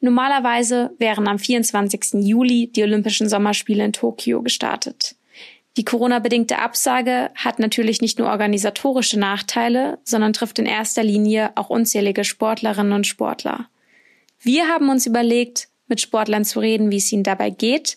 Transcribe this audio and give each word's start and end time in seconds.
Normalerweise 0.00 0.92
wären 0.98 1.26
am 1.26 1.38
24. 1.38 2.24
Juli 2.24 2.70
die 2.74 2.82
Olympischen 2.82 3.28
Sommerspiele 3.28 3.84
in 3.84 3.92
Tokio 3.92 4.42
gestartet. 4.42 5.16
Die 5.76 5.84
Corona-bedingte 5.84 6.58
Absage 6.58 7.30
hat 7.34 7.58
natürlich 7.58 8.00
nicht 8.00 8.18
nur 8.18 8.28
organisatorische 8.28 9.18
Nachteile, 9.18 9.98
sondern 10.04 10.32
trifft 10.32 10.58
in 10.58 10.66
erster 10.66 11.04
Linie 11.04 11.52
auch 11.56 11.70
unzählige 11.70 12.24
Sportlerinnen 12.24 12.92
und 12.92 13.06
Sportler. 13.06 13.68
Wir 14.40 14.68
haben 14.68 14.88
uns 14.88 15.06
überlegt, 15.06 15.68
mit 15.86 16.00
Sportlern 16.00 16.44
zu 16.44 16.60
reden, 16.60 16.90
wie 16.90 16.96
es 16.96 17.12
ihnen 17.12 17.22
dabei 17.22 17.50
geht 17.50 17.96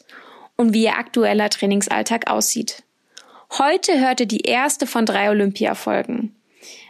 und 0.57 0.73
wie 0.73 0.83
ihr 0.83 0.97
aktueller 0.97 1.49
Trainingsalltag 1.49 2.29
aussieht. 2.29 2.83
Heute 3.57 3.99
hörte 3.99 4.27
die 4.27 4.41
erste 4.41 4.87
von 4.87 5.05
drei 5.05 5.29
Olympiafolgen. 5.29 6.35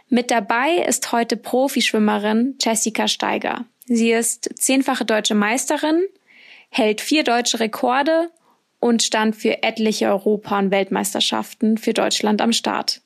Mit 0.08 0.30
dabei 0.30 0.76
ist 0.86 1.10
heute 1.10 1.36
Profischwimmerin 1.36 2.56
Jessica 2.60 3.08
Steiger. 3.08 3.64
Sie 3.86 4.12
ist 4.12 4.50
zehnfache 4.56 5.04
deutsche 5.04 5.34
Meisterin, 5.34 6.02
hält 6.70 7.00
vier 7.00 7.24
deutsche 7.24 7.60
Rekorde 7.60 8.30
und 8.80 9.02
stand 9.02 9.36
für 9.36 9.62
etliche 9.62 10.08
Europa- 10.08 10.58
und 10.58 10.70
Weltmeisterschaften 10.70 11.78
für 11.78 11.92
Deutschland 11.92 12.40
am 12.40 12.52
Start. 12.52 13.02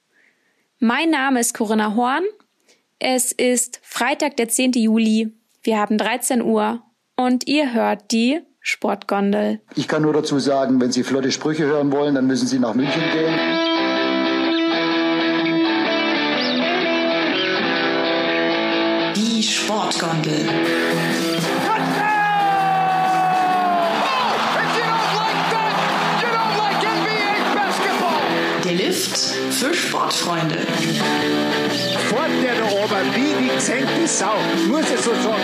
Mein 0.79 1.11
Name 1.11 1.41
ist 1.41 1.55
Corinna 1.55 1.95
Horn. 1.95 2.25
Es 2.99 3.33
ist 3.33 3.81
Freitag, 3.83 4.37
der 4.37 4.49
10. 4.49 4.73
Juli. 4.73 5.33
Wir 5.63 5.79
haben 5.79 5.99
13 5.99 6.43
Uhr 6.43 6.83
und 7.17 7.47
ihr 7.47 7.73
hört 7.73 8.11
die 8.11 8.41
Sportgondel. 8.61 9.61
Ich 9.75 9.89
kann 9.89 10.03
nur 10.03 10.13
dazu 10.13 10.39
sagen, 10.39 10.81
wenn 10.81 10.93
Sie 10.93 11.03
flotte 11.03 11.31
Sprüche 11.31 11.65
hören 11.65 11.93
wollen, 11.93 12.15
dann 12.15 12.27
müssen 12.27 12.47
Sie 12.47 12.59
nach 12.59 12.75
München 12.75 13.03
gehen. 13.13 13.76
Die 19.87 19.93
Sportgondel. 19.93 20.49
Der 28.65 28.73
Lift 28.73 29.17
für 29.17 29.73
Sportfreunde. 29.73 30.57
Fort 32.09 32.31
der 32.43 32.55
da 32.57 32.65
oben, 32.65 33.15
wie 33.15 33.45
die 33.45 33.55
gesenkte 33.55 34.07
Sau, 34.07 34.35
muss 34.69 34.91
ich 34.91 35.01
so 35.01 35.13
sagen. 35.15 35.41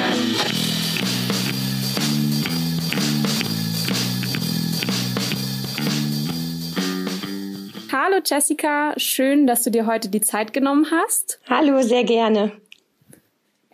Hallo 7.93 8.17
Jessica, 8.25 8.95
schön, 8.97 9.47
dass 9.47 9.63
du 9.63 9.70
dir 9.70 9.87
heute 9.87 10.09
die 10.09 10.20
Zeit 10.20 10.53
genommen 10.53 10.89
hast. 10.91 11.39
Hallo, 11.48 11.83
sehr 11.83 12.03
gerne. 12.03 12.62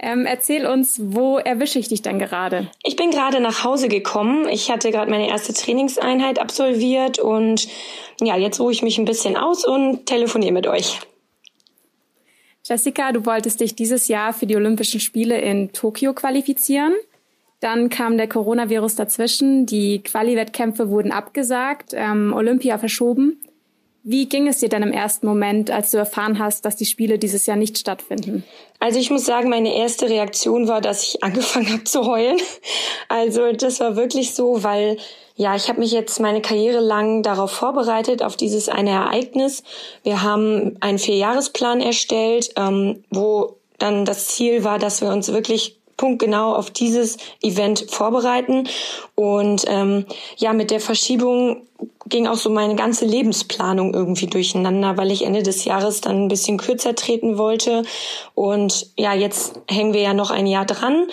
Ähm, 0.00 0.27
erzähl 0.27 0.66
uns, 0.66 1.00
wo 1.02 1.38
erwische 1.38 1.78
ich 1.78 1.88
dich 1.88 2.02
denn 2.02 2.18
gerade? 2.18 2.70
Ich 2.84 2.94
bin 2.94 3.10
gerade 3.10 3.41
nach 3.41 3.64
Hause 3.64 3.88
gekommen. 3.88 4.48
Ich 4.48 4.70
hatte 4.70 4.92
gerade 4.92 5.10
meine 5.10 5.28
erste 5.28 5.52
Trainingseinheit 5.52 6.38
absolviert 6.38 7.18
und 7.18 7.68
ja, 8.20 8.36
jetzt 8.36 8.60
ruhe 8.60 8.72
ich 8.72 8.82
mich 8.82 8.98
ein 8.98 9.05
bisschen 9.05 9.36
aus 9.36 9.64
und 9.64 10.06
telefoniere 10.06 10.52
mit 10.52 10.66
euch. 10.68 11.00
Jessica, 12.64 13.12
du 13.12 13.27
wolltest 13.27 13.60
dich 13.60 13.74
dieses 13.74 14.08
Jahr 14.08 14.32
für 14.32 14.46
die 14.46 14.55
Olympischen 14.55 15.00
Spiele 15.00 15.40
in 15.40 15.72
Tokio 15.72 16.12
qualifizieren. 16.12 16.92
Dann 17.60 17.88
kam 17.88 18.16
der 18.18 18.28
Coronavirus 18.28 18.94
dazwischen, 18.94 19.66
die 19.66 20.02
Quali-Wettkämpfe 20.02 20.90
wurden 20.90 21.10
abgesagt, 21.10 21.92
ähm, 21.94 22.33
Olympia 22.33 22.78
verschoben. 22.78 23.40
Wie 24.11 24.27
ging 24.27 24.48
es 24.48 24.61
dir 24.61 24.70
denn 24.70 24.83
im 24.83 24.92
ersten 24.92 25.27
Moment, 25.27 25.70
als 25.70 25.91
du 25.91 25.98
erfahren 25.98 26.39
hast, 26.39 26.64
dass 26.64 26.77
die 26.77 26.87
Spiele 26.87 27.19
dieses 27.19 27.45
Jahr 27.45 27.59
nicht 27.59 27.77
stattfinden? 27.77 28.42
Also 28.78 28.98
ich 28.98 29.11
muss 29.11 29.27
sagen, 29.27 29.51
meine 29.51 29.75
erste 29.75 30.09
Reaktion 30.09 30.67
war, 30.67 30.81
dass 30.81 31.03
ich 31.03 31.23
angefangen 31.23 31.70
habe 31.70 31.84
zu 31.84 32.06
heulen. 32.06 32.39
Also 33.11 33.53
das 33.53 33.81
war 33.81 33.97
wirklich 33.97 34.34
so, 34.34 34.64
weil 34.64 34.97
ja, 35.36 35.55
ich 35.55 35.69
habe 35.69 35.81
mich 35.81 35.92
jetzt 35.92 36.20
meine 36.20 36.41
Karriere 36.41 36.81
lang 36.81 37.23
darauf 37.23 37.51
vorbereitet, 37.51 38.23
auf 38.23 38.36
dieses 38.36 38.70
eine 38.70 38.92
Ereignis. 38.92 39.62
Wir 40.05 40.23
haben 40.23 40.79
einen 40.80 40.98
Vierjahresplan 40.98 41.83
erstellt, 41.83 42.52
ähm, 42.57 43.05
wo 43.11 43.57
dann 43.77 44.07
das 44.07 44.29
Ziel 44.29 44.64
war, 44.64 44.79
dass 44.79 45.02
wir 45.02 45.11
uns 45.11 45.30
wirklich 45.35 45.77
punktgenau 45.98 46.55
auf 46.55 46.70
dieses 46.70 47.19
Event 47.42 47.85
vorbereiten. 47.91 48.67
Und 49.14 49.64
ähm, 49.69 50.07
ja, 50.39 50.55
mit 50.55 50.70
der 50.70 50.81
Verschiebung 50.81 51.67
ging 52.07 52.27
auch 52.27 52.36
so 52.36 52.48
meine 52.48 52.75
ganze 52.75 53.05
Lebensplanung 53.05 53.92
irgendwie 53.92 54.27
durcheinander, 54.27 54.97
weil 54.97 55.11
ich 55.11 55.27
Ende 55.27 55.42
des 55.42 55.67
Jahres 55.67 56.01
dann 56.01 56.25
ein 56.25 56.29
bisschen 56.29 56.57
kürzer 56.57 56.95
treten 56.95 57.36
wollte. 57.36 57.83
Und 58.35 58.91
ja, 58.97 59.13
jetzt 59.13 59.61
hängen 59.69 59.92
wir 59.92 60.01
ja 60.01 60.14
noch 60.14 60.31
ein 60.31 60.47
Jahr 60.47 60.64
dran. 60.64 61.09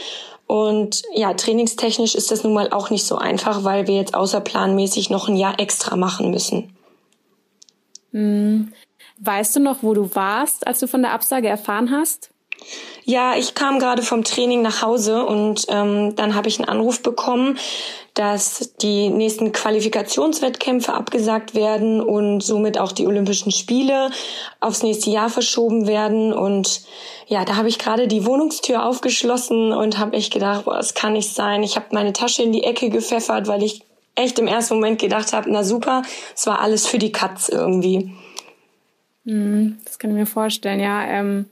Und 0.47 1.02
ja, 1.13 1.34
trainingstechnisch 1.34 2.16
ist 2.16 2.31
das 2.31 2.44
nun 2.44 2.53
mal 2.53 2.72
auch 2.72 2.91
nicht 2.91 3.06
so 3.06 3.17
einfach, 3.17 3.63
weil 3.63 3.88
wir 3.88 3.96
jetzt 3.96 4.13
außerplanmäßig 4.13 5.09
noch 5.09 5.28
ein 5.28 5.35
Jahr 5.35 5.59
extra 5.59 5.96
machen 5.96 6.31
müssen. 6.31 6.75
Hm. 8.12 8.72
Weißt 9.19 9.56
du 9.56 9.59
noch, 9.59 9.78
wo 9.81 9.94
du 9.94 10.13
warst, 10.13 10.67
als 10.67 10.79
du 10.79 10.88
von 10.88 11.02
der 11.02 11.13
Absage 11.13 11.47
erfahren 11.47 11.91
hast? 11.91 12.29
Ja, 13.07 13.35
ich 13.37 13.53
kam 13.53 13.77
gerade 13.77 14.01
vom 14.01 14.23
Training 14.23 14.63
nach 14.63 14.81
Hause 14.81 15.25
und 15.25 15.67
ähm, 15.69 16.15
dann 16.15 16.33
habe 16.33 16.47
ich 16.47 16.57
einen 16.57 16.67
Anruf 16.67 17.03
bekommen, 17.03 17.59
dass 18.15 18.73
die 18.81 19.09
nächsten 19.09 19.51
Qualifikationswettkämpfe 19.51 20.91
abgesagt 20.93 21.53
werden 21.53 22.01
und 22.01 22.41
somit 22.41 22.79
auch 22.79 22.91
die 22.91 23.05
Olympischen 23.05 23.51
Spiele 23.51 24.09
aufs 24.59 24.81
nächste 24.81 25.11
Jahr 25.11 25.29
verschoben 25.29 25.85
werden. 25.85 26.33
Und 26.33 26.81
ja, 27.27 27.45
da 27.45 27.57
habe 27.57 27.67
ich 27.67 27.77
gerade 27.77 28.07
die 28.07 28.25
Wohnungstür 28.25 28.83
aufgeschlossen 28.83 29.71
und 29.71 29.99
habe 29.99 30.15
echt 30.15 30.33
gedacht, 30.33 30.65
boah, 30.65 30.77
das 30.77 30.95
kann 30.95 31.13
nicht 31.13 31.31
sein. 31.31 31.61
Ich 31.61 31.75
habe 31.75 31.87
meine 31.91 32.13
Tasche 32.13 32.41
in 32.41 32.53
die 32.53 32.63
Ecke 32.63 32.89
gepfeffert, 32.89 33.47
weil 33.47 33.61
ich 33.61 33.83
echt 34.15 34.39
im 34.39 34.47
ersten 34.47 34.75
Moment 34.75 34.99
gedacht 34.99 35.33
habe, 35.33 35.51
na 35.51 35.63
super, 35.63 36.01
es 36.33 36.47
war 36.47 36.59
alles 36.59 36.87
für 36.87 36.97
die 36.97 37.11
Katz 37.11 37.49
irgendwie. 37.49 38.11
Hm, 39.25 39.77
das 39.85 39.99
kann 39.99 40.11
ich 40.11 40.15
mir 40.15 40.25
vorstellen, 40.25 40.79
ja. 40.79 41.03
Ähm 41.05 41.45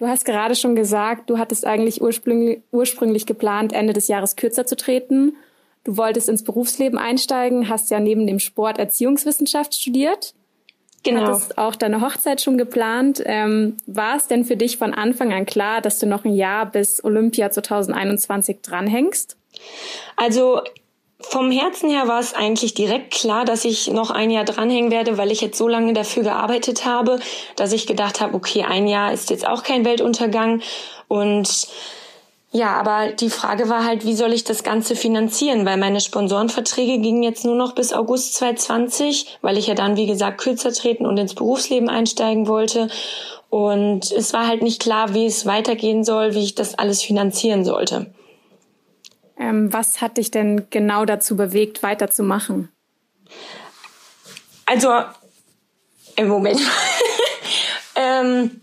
Du 0.00 0.08
hast 0.08 0.24
gerade 0.24 0.54
schon 0.54 0.74
gesagt, 0.74 1.28
du 1.28 1.36
hattest 1.36 1.66
eigentlich 1.66 2.00
ursprünglich, 2.00 2.62
ursprünglich 2.70 3.26
geplant, 3.26 3.74
Ende 3.74 3.92
des 3.92 4.08
Jahres 4.08 4.34
kürzer 4.34 4.64
zu 4.64 4.74
treten. 4.74 5.36
Du 5.84 5.98
wolltest 5.98 6.30
ins 6.30 6.42
Berufsleben 6.42 6.98
einsteigen, 6.98 7.68
hast 7.68 7.90
ja 7.90 8.00
neben 8.00 8.26
dem 8.26 8.38
Sport 8.38 8.78
Erziehungswissenschaft 8.78 9.74
studiert. 9.74 10.32
Genau. 11.02 11.26
Hattest 11.26 11.58
auch 11.58 11.76
deine 11.76 12.00
Hochzeit 12.00 12.40
schon 12.40 12.56
geplant. 12.56 13.22
Ähm, 13.26 13.76
war 13.86 14.16
es 14.16 14.26
denn 14.26 14.46
für 14.46 14.56
dich 14.56 14.78
von 14.78 14.94
Anfang 14.94 15.34
an 15.34 15.44
klar, 15.44 15.82
dass 15.82 15.98
du 15.98 16.06
noch 16.06 16.24
ein 16.24 16.34
Jahr 16.34 16.64
bis 16.64 17.04
Olympia 17.04 17.50
2021 17.50 18.62
dranhängst? 18.62 19.36
Also 20.16 20.62
vom 21.20 21.50
Herzen 21.50 21.90
her 21.90 22.08
war 22.08 22.20
es 22.20 22.34
eigentlich 22.34 22.74
direkt 22.74 23.12
klar, 23.12 23.44
dass 23.44 23.64
ich 23.64 23.88
noch 23.88 24.10
ein 24.10 24.30
Jahr 24.30 24.44
dranhängen 24.44 24.90
werde, 24.90 25.18
weil 25.18 25.30
ich 25.30 25.40
jetzt 25.40 25.58
so 25.58 25.68
lange 25.68 25.92
dafür 25.92 26.22
gearbeitet 26.22 26.84
habe, 26.84 27.20
dass 27.56 27.72
ich 27.72 27.86
gedacht 27.86 28.20
habe, 28.20 28.34
okay, 28.34 28.64
ein 28.64 28.86
Jahr 28.86 29.12
ist 29.12 29.30
jetzt 29.30 29.46
auch 29.46 29.62
kein 29.62 29.84
Weltuntergang. 29.84 30.62
Und 31.08 31.68
ja, 32.52 32.72
aber 32.72 33.12
die 33.12 33.30
Frage 33.30 33.68
war 33.68 33.84
halt, 33.84 34.04
wie 34.04 34.14
soll 34.14 34.32
ich 34.32 34.42
das 34.42 34.64
Ganze 34.64 34.96
finanzieren? 34.96 35.64
Weil 35.66 35.76
meine 35.76 36.00
Sponsorenverträge 36.00 36.98
gingen 36.98 37.22
jetzt 37.22 37.44
nur 37.44 37.54
noch 37.54 37.74
bis 37.74 37.92
August 37.92 38.34
2020, 38.34 39.38
weil 39.40 39.56
ich 39.56 39.68
ja 39.68 39.74
dann, 39.74 39.96
wie 39.96 40.06
gesagt, 40.06 40.40
kürzer 40.40 40.72
treten 40.72 41.06
und 41.06 41.16
ins 41.16 41.34
Berufsleben 41.34 41.88
einsteigen 41.88 42.48
wollte. 42.48 42.88
Und 43.50 44.10
es 44.10 44.32
war 44.32 44.46
halt 44.48 44.62
nicht 44.62 44.80
klar, 44.80 45.14
wie 45.14 45.26
es 45.26 45.46
weitergehen 45.46 46.02
soll, 46.02 46.34
wie 46.34 46.42
ich 46.42 46.54
das 46.54 46.76
alles 46.76 47.02
finanzieren 47.02 47.64
sollte. 47.64 48.12
Ähm, 49.40 49.72
was 49.72 50.02
hat 50.02 50.18
dich 50.18 50.30
denn 50.30 50.66
genau 50.68 51.06
dazu 51.06 51.34
bewegt, 51.34 51.82
weiterzumachen? 51.82 52.68
Also, 54.66 54.90
im 56.16 56.28
Moment. 56.28 56.60
ähm, 57.96 58.60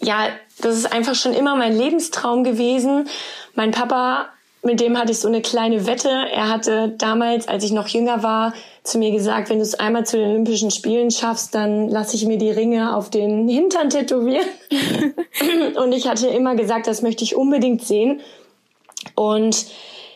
ja, 0.00 0.30
das 0.60 0.78
ist 0.78 0.90
einfach 0.90 1.14
schon 1.14 1.34
immer 1.34 1.56
mein 1.56 1.76
Lebenstraum 1.76 2.42
gewesen. 2.42 3.06
Mein 3.54 3.70
Papa, 3.70 4.30
mit 4.62 4.80
dem 4.80 4.98
hatte 4.98 5.12
ich 5.12 5.20
so 5.20 5.28
eine 5.28 5.42
kleine 5.42 5.86
Wette. 5.86 6.08
Er 6.08 6.48
hatte 6.48 6.94
damals, 6.96 7.46
als 7.46 7.62
ich 7.62 7.72
noch 7.72 7.88
jünger 7.88 8.22
war, 8.22 8.54
zu 8.82 8.98
mir 8.98 9.10
gesagt, 9.10 9.50
wenn 9.50 9.58
du 9.58 9.62
es 9.62 9.74
einmal 9.74 10.06
zu 10.06 10.16
den 10.16 10.30
Olympischen 10.30 10.70
Spielen 10.70 11.10
schaffst, 11.10 11.54
dann 11.54 11.88
lasse 11.88 12.16
ich 12.16 12.24
mir 12.24 12.38
die 12.38 12.50
Ringe 12.50 12.96
auf 12.96 13.10
den 13.10 13.46
Hintern 13.46 13.90
tätowieren. 13.90 14.46
und 15.76 15.92
ich 15.92 16.08
hatte 16.08 16.28
immer 16.28 16.54
gesagt, 16.54 16.86
das 16.86 17.02
möchte 17.02 17.24
ich 17.24 17.36
unbedingt 17.36 17.84
sehen. 17.84 18.22
Und 19.16 19.66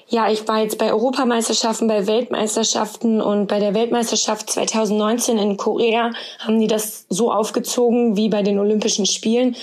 ja, 0.09 0.31
ich 0.31 0.47
war 0.47 0.61
jetzt 0.61 0.79
bei 0.79 0.93
Europameisterschaften, 0.93 1.89
bei 1.89 2.07
Weltmeisterschaften 2.07 3.21
und 3.21 3.47
bei 3.47 3.59
der 3.59 3.75
Weltmeisterschaft 3.75 4.51
2019 4.51 5.39
in 5.39 5.57
Korea 5.57 6.11
haben 6.41 6.61
die 6.61 6.67
das 6.67 7.07
so 7.09 7.33
aufgezogen 7.33 8.17
wie 8.17 8.29
bei 8.29 8.43
den 8.43 8.59
Olympischen 8.59 9.07
Spielen. 9.07 9.57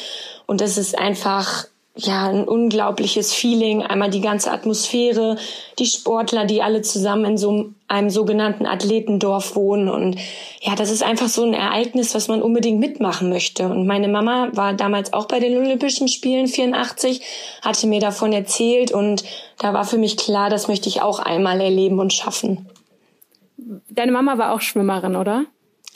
Und 0.45 0.61
das 0.61 0.77
ist 0.77 0.97
einfach 0.97 1.65
ja, 1.97 2.27
ein 2.29 2.47
unglaubliches 2.47 3.33
Feeling. 3.33 3.81
Einmal 3.81 4.09
die 4.09 4.21
ganze 4.21 4.51
Atmosphäre, 4.51 5.37
die 5.79 5.87
Sportler, 5.87 6.45
die 6.45 6.61
alle 6.61 6.81
zusammen 6.83 7.25
in 7.25 7.37
so 7.37 7.71
einem 7.87 8.09
sogenannten 8.09 8.67
Athletendorf 8.67 9.55
wohnen. 9.55 9.89
Und 9.89 10.17
ja, 10.61 10.75
das 10.75 10.91
ist 10.91 11.01
einfach 11.01 11.27
so 11.27 11.43
ein 11.43 11.53
Ereignis, 11.53 12.13
was 12.13 12.27
man 12.27 12.41
unbedingt 12.43 12.79
mitmachen 12.79 13.29
möchte. 13.29 13.67
Und 13.67 13.87
meine 13.87 14.07
Mama 14.07 14.49
war 14.53 14.73
damals 14.73 15.11
auch 15.11 15.25
bei 15.27 15.39
den 15.39 15.57
Olympischen 15.57 16.07
Spielen 16.07 16.47
84, 16.47 17.21
hatte 17.63 17.87
mir 17.87 17.99
davon 17.99 18.31
erzählt 18.31 18.91
und 18.91 19.23
da 19.57 19.73
war 19.73 19.85
für 19.85 19.97
mich 19.97 20.17
klar, 20.17 20.51
das 20.51 20.67
möchte 20.67 20.89
ich 20.89 21.01
auch 21.01 21.19
einmal 21.19 21.59
erleben 21.59 21.99
und 21.99 22.13
schaffen. 22.13 22.69
Deine 23.89 24.11
Mama 24.11 24.37
war 24.37 24.53
auch 24.53 24.61
Schwimmerin, 24.61 25.15
oder? 25.15 25.45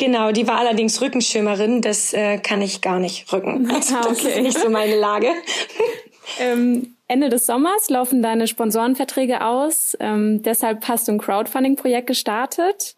Genau, 0.01 0.31
die 0.31 0.47
war 0.47 0.57
allerdings 0.57 0.99
Rückenschwimmerin. 0.99 1.81
Das 1.83 2.11
äh, 2.11 2.39
kann 2.39 2.59
ich 2.63 2.81
gar 2.81 2.97
nicht 2.97 3.31
rücken. 3.31 3.69
Also, 3.75 3.95
Ah, 3.97 4.01
Das 4.07 4.19
okay. 4.19 4.29
ist 4.29 4.41
nicht 4.41 4.57
so 4.59 4.69
meine 4.69 4.95
Lage. 4.99 5.27
Ähm, 6.39 6.95
Ende 7.07 7.27
des 7.29 7.45
Sommers 7.45 7.89
laufen 7.89 8.21
deine 8.21 8.47
Sponsorenverträge 8.47 9.43
aus. 9.43 9.97
Ähm, 9.99 10.41
deshalb 10.43 10.87
hast 10.87 11.07
du 11.07 11.11
ein 11.13 11.17
Crowdfunding-Projekt 11.17 12.07
gestartet. 12.07 12.95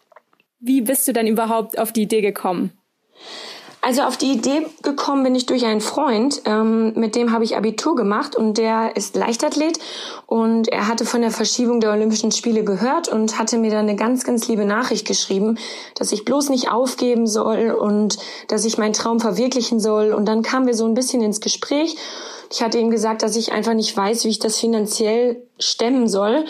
Wie 0.60 0.82
bist 0.82 1.08
du 1.08 1.14
denn 1.14 1.26
überhaupt 1.26 1.80
auf 1.80 1.92
die 1.92 2.04
Idee 2.04 2.22
gekommen? 2.22 2.72
Also 3.86 4.04
auf 4.04 4.16
die 4.16 4.32
Idee 4.32 4.66
gekommen 4.82 5.24
bin 5.24 5.36
ich 5.36 5.46
durch 5.46 5.66
einen 5.66 5.82
Freund, 5.82 6.42
ähm, 6.46 6.94
mit 6.96 7.18
dem 7.18 7.34
habe 7.34 7.44
ich 7.44 7.58
Abitur 7.58 7.98
gemacht 7.98 8.34
und 8.34 8.58
der 8.58 8.96
ist 8.96 9.18
Leichtathlet 9.18 9.78
und 10.26 10.70
er 10.70 10.88
hatte 10.88 11.04
von 11.04 11.20
der 11.20 11.32
Verschiebung 11.32 11.82
der 11.82 11.92
Olympischen 11.92 12.32
Spiele 12.32 12.64
gehört 12.64 13.10
und 13.10 13.38
hatte 13.38 13.58
mir 13.58 13.72
dann 13.72 13.82
eine 13.82 13.98
ganz, 13.98 14.24
ganz 14.24 14.48
liebe 14.48 14.64
Nachricht 14.64 15.06
geschrieben, 15.06 15.58
dass 15.96 16.14
ich 16.14 16.24
bloß 16.24 16.48
nicht 16.48 16.72
aufgeben 16.72 17.28
soll 17.28 17.72
und 17.72 18.20
dass 18.48 18.64
ich 18.64 18.78
meinen 18.78 18.94
Traum 18.94 19.20
verwirklichen 19.20 19.82
soll. 19.82 20.14
Und 20.14 20.30
dann 20.30 20.44
kamen 20.44 20.66
wir 20.66 20.76
so 20.76 20.86
ein 20.86 20.94
bisschen 20.94 21.22
ins 21.22 21.42
Gespräch. 21.42 21.98
Ich 22.54 22.64
hatte 22.64 22.78
ihm 22.78 22.90
gesagt, 22.90 23.22
dass 23.22 23.36
ich 23.36 23.52
einfach 23.52 23.74
nicht 23.74 23.98
weiß, 23.98 24.24
wie 24.24 24.30
ich 24.30 24.40
das 24.40 24.58
finanziell 24.60 25.42
stemmen 25.60 26.08
soll. 26.08 26.46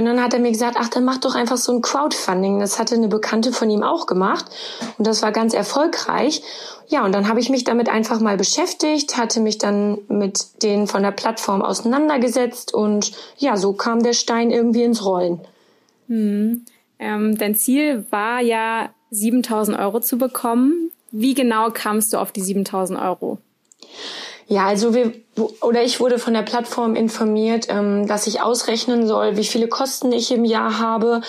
Und 0.00 0.06
dann 0.06 0.22
hat 0.22 0.32
er 0.32 0.40
mir 0.40 0.50
gesagt, 0.50 0.78
ach, 0.80 0.88
dann 0.88 1.04
mach 1.04 1.18
doch 1.18 1.34
einfach 1.34 1.58
so 1.58 1.72
ein 1.72 1.82
Crowdfunding. 1.82 2.58
Das 2.58 2.78
hatte 2.78 2.94
eine 2.94 3.08
Bekannte 3.08 3.52
von 3.52 3.68
ihm 3.68 3.82
auch 3.82 4.06
gemacht 4.06 4.46
und 4.96 5.06
das 5.06 5.20
war 5.20 5.30
ganz 5.30 5.52
erfolgreich. 5.52 6.42
Ja, 6.88 7.04
und 7.04 7.14
dann 7.14 7.28
habe 7.28 7.38
ich 7.38 7.50
mich 7.50 7.64
damit 7.64 7.90
einfach 7.90 8.18
mal 8.18 8.38
beschäftigt, 8.38 9.18
hatte 9.18 9.40
mich 9.40 9.58
dann 9.58 9.98
mit 10.08 10.62
denen 10.62 10.86
von 10.86 11.02
der 11.02 11.10
Plattform 11.10 11.60
auseinandergesetzt 11.60 12.72
und 12.72 13.12
ja, 13.36 13.58
so 13.58 13.74
kam 13.74 14.02
der 14.02 14.14
Stein 14.14 14.50
irgendwie 14.50 14.84
ins 14.84 15.04
Rollen. 15.04 15.42
Ähm, 16.98 17.36
dein 17.36 17.54
Ziel 17.54 18.06
war 18.08 18.40
ja, 18.40 18.88
7000 19.10 19.78
Euro 19.78 20.00
zu 20.00 20.16
bekommen. 20.16 20.92
Wie 21.10 21.34
genau 21.34 21.68
kamst 21.72 22.14
du 22.14 22.16
auf 22.16 22.32
die 22.32 22.40
7000 22.40 22.98
Euro? 22.98 23.36
Ja, 24.50 24.66
also 24.66 24.94
wir 24.94 25.12
oder 25.60 25.84
ich 25.84 26.00
wurde 26.00 26.18
von 26.18 26.34
der 26.34 26.42
Plattform 26.42 26.96
informiert, 26.96 27.68
ähm, 27.68 28.08
dass 28.08 28.26
ich 28.26 28.42
ausrechnen 28.42 29.06
soll, 29.06 29.36
wie 29.36 29.44
viele 29.44 29.68
Kosten 29.68 30.10
ich 30.10 30.32
im 30.32 30.44
Jahr 30.44 30.80
habe, 30.80 31.20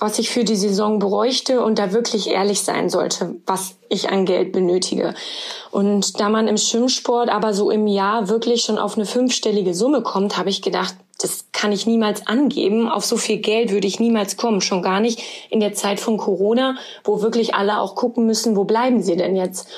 was 0.00 0.18
ich 0.18 0.28
für 0.28 0.42
die 0.42 0.56
Saison 0.56 0.98
bräuchte 0.98 1.64
und 1.64 1.78
da 1.78 1.92
wirklich 1.92 2.28
ehrlich 2.28 2.62
sein 2.62 2.90
sollte, 2.90 3.36
was 3.46 3.76
ich 3.88 4.10
an 4.10 4.26
Geld 4.26 4.50
benötige. 4.50 5.14
Und 5.70 6.18
da 6.18 6.28
man 6.28 6.48
im 6.48 6.56
Schwimmsport 6.56 7.28
aber 7.28 7.54
so 7.54 7.70
im 7.70 7.86
Jahr 7.86 8.28
wirklich 8.28 8.64
schon 8.64 8.78
auf 8.78 8.96
eine 8.96 9.06
fünfstellige 9.06 9.72
Summe 9.72 10.02
kommt, 10.02 10.36
habe 10.36 10.50
ich 10.50 10.60
gedacht, 10.60 10.96
das 11.20 11.46
kann 11.52 11.70
ich 11.70 11.86
niemals 11.86 12.26
angeben. 12.26 12.88
Auf 12.88 13.04
so 13.04 13.16
viel 13.16 13.38
Geld 13.38 13.70
würde 13.70 13.86
ich 13.86 14.00
niemals 14.00 14.36
kommen. 14.36 14.60
Schon 14.60 14.82
gar 14.82 14.98
nicht 14.98 15.22
in 15.48 15.60
der 15.60 15.74
Zeit 15.74 16.00
von 16.00 16.16
Corona, 16.16 16.76
wo 17.04 17.22
wirklich 17.22 17.54
alle 17.54 17.78
auch 17.78 17.94
gucken 17.94 18.26
müssen, 18.26 18.56
wo 18.56 18.64
bleiben 18.64 19.00
sie 19.00 19.16
denn 19.16 19.36
jetzt? 19.36 19.68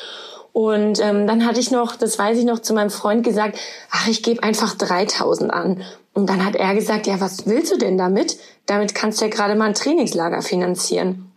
Und 0.57 1.01
ähm, 1.03 1.27
dann 1.27 1.45
hatte 1.45 1.61
ich 1.61 1.71
noch, 1.71 1.97
das 1.97 2.19
weiß 2.19 2.39
ich 2.39 2.47
noch, 2.47 2.61
zu 2.61 2.73
meinem 2.73 2.89
Freund 2.89 3.23
gesagt, 3.23 3.59
ach, 3.91 4.09
ich 4.09 4.23
gebe 4.23 4.43
einfach 4.43 4.75
3000 4.75 5.53
an. 5.53 5.83
Und 6.15 6.31
dann 6.31 6.47
hat 6.47 6.57
er 6.57 6.75
gesagt, 6.75 7.07
ja, 7.07 7.21
was 7.21 7.45
willst 7.45 7.73
du 7.73 7.77
denn 7.77 7.99
damit? 7.99 8.39
Damit 8.65 8.95
kannst 8.95 9.21
du 9.21 9.27
ja 9.27 9.31
gerade 9.31 9.55
mal 9.55 9.67
ein 9.67 9.75
Trainingslager 9.75 10.41
finanzieren. 10.41 11.31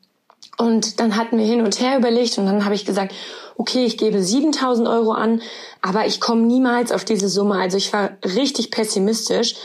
Und 0.58 1.02
dann 1.02 1.18
hatten 1.18 1.38
wir 1.38 1.46
hin 1.46 1.60
und 1.60 1.82
her 1.82 1.98
überlegt 1.98 2.38
und 2.38 2.46
dann 2.46 2.64
habe 2.64 2.76
ich 2.76 2.86
gesagt, 2.86 3.14
okay, 3.58 3.84
ich 3.84 3.98
gebe 3.98 4.24
7000 4.24 4.88
Euro 4.88 5.12
an, 5.12 5.42
aber 5.82 6.06
ich 6.06 6.22
komme 6.22 6.44
niemals 6.44 6.94
auf 6.94 7.04
diese 7.04 7.28
Summe. 7.28 7.56
Also 7.56 7.76
ich 7.76 7.92
war 7.92 8.12
richtig 8.24 8.72
pessimistisch. 8.72 9.56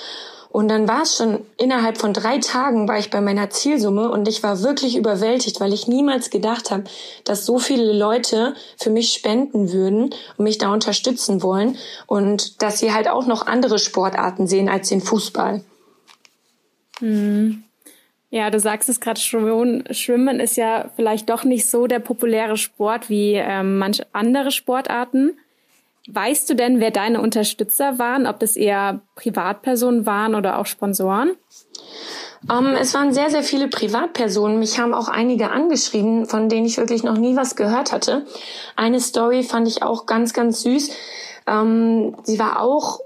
Und 0.54 0.68
dann 0.68 0.86
war 0.86 1.02
es 1.02 1.16
schon 1.16 1.40
innerhalb 1.56 1.98
von 1.98 2.12
drei 2.12 2.38
Tagen 2.38 2.86
war 2.86 2.96
ich 2.96 3.10
bei 3.10 3.20
meiner 3.20 3.50
Zielsumme 3.50 4.08
und 4.08 4.28
ich 4.28 4.44
war 4.44 4.62
wirklich 4.62 4.94
überwältigt, 4.96 5.58
weil 5.58 5.72
ich 5.72 5.88
niemals 5.88 6.30
gedacht 6.30 6.70
habe, 6.70 6.84
dass 7.24 7.44
so 7.44 7.58
viele 7.58 7.92
Leute 7.92 8.54
für 8.78 8.90
mich 8.90 9.14
spenden 9.14 9.72
würden 9.72 10.14
und 10.36 10.44
mich 10.44 10.58
da 10.58 10.72
unterstützen 10.72 11.42
wollen 11.42 11.76
und 12.06 12.62
dass 12.62 12.78
sie 12.78 12.92
halt 12.92 13.08
auch 13.08 13.26
noch 13.26 13.48
andere 13.48 13.80
Sportarten 13.80 14.46
sehen 14.46 14.68
als 14.68 14.90
den 14.90 15.00
Fußball. 15.00 15.64
Ja, 18.30 18.48
du 18.48 18.60
sagst 18.60 18.88
es 18.88 19.00
gerade 19.00 19.18
schon, 19.18 19.82
Schwimmen 19.90 20.38
ist 20.38 20.56
ja 20.56 20.88
vielleicht 20.94 21.30
doch 21.30 21.42
nicht 21.42 21.68
so 21.68 21.88
der 21.88 21.98
populäre 21.98 22.56
Sport 22.56 23.10
wie 23.10 23.32
ähm, 23.34 23.78
manche 23.78 24.06
andere 24.12 24.52
Sportarten. 24.52 25.36
Weißt 26.06 26.50
du 26.50 26.54
denn, 26.54 26.80
wer 26.80 26.90
deine 26.90 27.20
Unterstützer 27.20 27.98
waren, 27.98 28.26
ob 28.26 28.38
das 28.38 28.56
eher 28.56 29.00
Privatpersonen 29.14 30.04
waren 30.04 30.34
oder 30.34 30.58
auch 30.58 30.66
Sponsoren? 30.66 31.36
Um, 32.50 32.66
es 32.74 32.92
waren 32.92 33.14
sehr, 33.14 33.30
sehr 33.30 33.42
viele 33.42 33.68
Privatpersonen. 33.68 34.58
Mich 34.58 34.78
haben 34.78 34.92
auch 34.92 35.08
einige 35.08 35.50
angeschrieben, 35.50 36.26
von 36.26 36.50
denen 36.50 36.66
ich 36.66 36.76
wirklich 36.76 37.02
noch 37.02 37.16
nie 37.16 37.36
was 37.36 37.56
gehört 37.56 37.90
hatte. 37.90 38.26
Eine 38.76 39.00
Story 39.00 39.42
fand 39.42 39.66
ich 39.66 39.82
auch 39.82 40.04
ganz, 40.04 40.34
ganz 40.34 40.60
süß. 40.60 40.90
Ähm, 41.46 42.16
sie 42.22 42.38
war 42.38 42.60
auch 42.60 43.00